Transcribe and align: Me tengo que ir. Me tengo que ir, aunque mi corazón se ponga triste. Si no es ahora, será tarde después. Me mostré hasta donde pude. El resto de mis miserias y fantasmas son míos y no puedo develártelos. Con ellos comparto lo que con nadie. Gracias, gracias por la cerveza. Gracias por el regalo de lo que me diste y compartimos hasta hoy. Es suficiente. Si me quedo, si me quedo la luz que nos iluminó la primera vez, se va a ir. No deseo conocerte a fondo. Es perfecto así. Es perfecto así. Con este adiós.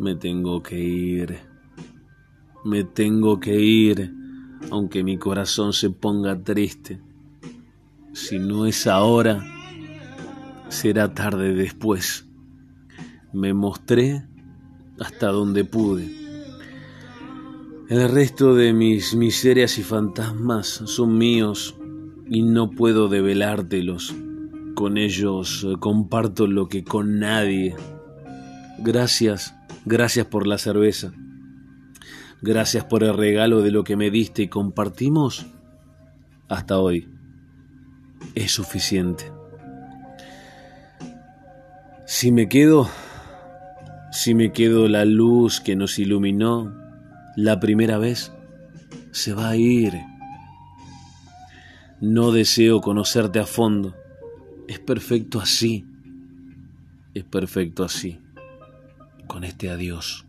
Me 0.00 0.14
tengo 0.14 0.62
que 0.62 0.80
ir. 0.80 1.40
Me 2.64 2.84
tengo 2.84 3.38
que 3.38 3.60
ir, 3.60 4.10
aunque 4.70 5.04
mi 5.04 5.18
corazón 5.18 5.74
se 5.74 5.90
ponga 5.90 6.42
triste. 6.42 7.02
Si 8.14 8.38
no 8.38 8.64
es 8.64 8.86
ahora, 8.86 9.44
será 10.70 11.12
tarde 11.12 11.52
después. 11.52 12.26
Me 13.34 13.52
mostré 13.52 14.26
hasta 14.98 15.26
donde 15.26 15.66
pude. 15.66 16.10
El 17.90 18.08
resto 18.08 18.54
de 18.54 18.72
mis 18.72 19.14
miserias 19.14 19.76
y 19.76 19.82
fantasmas 19.82 20.66
son 20.66 21.18
míos 21.18 21.76
y 22.26 22.40
no 22.40 22.70
puedo 22.70 23.10
develártelos. 23.10 24.14
Con 24.74 24.96
ellos 24.96 25.66
comparto 25.78 26.46
lo 26.46 26.68
que 26.68 26.84
con 26.84 27.18
nadie. 27.18 27.76
Gracias, 28.78 29.54
gracias 29.84 30.26
por 30.26 30.46
la 30.46 30.58
cerveza. 30.58 31.12
Gracias 32.42 32.84
por 32.84 33.04
el 33.04 33.16
regalo 33.16 33.60
de 33.60 33.70
lo 33.70 33.84
que 33.84 33.96
me 33.96 34.10
diste 34.10 34.42
y 34.42 34.48
compartimos 34.48 35.46
hasta 36.48 36.78
hoy. 36.78 37.08
Es 38.34 38.52
suficiente. 38.52 39.30
Si 42.06 42.32
me 42.32 42.48
quedo, 42.48 42.88
si 44.10 44.34
me 44.34 44.52
quedo 44.52 44.88
la 44.88 45.04
luz 45.04 45.60
que 45.60 45.76
nos 45.76 45.98
iluminó 45.98 46.74
la 47.36 47.60
primera 47.60 47.98
vez, 47.98 48.32
se 49.12 49.34
va 49.34 49.50
a 49.50 49.56
ir. 49.56 49.94
No 52.00 52.32
deseo 52.32 52.80
conocerte 52.80 53.38
a 53.38 53.46
fondo. 53.46 53.94
Es 54.66 54.78
perfecto 54.78 55.40
así. 55.40 55.86
Es 57.12 57.24
perfecto 57.24 57.84
así. 57.84 58.18
Con 59.30 59.44
este 59.44 59.70
adiós. 59.70 60.26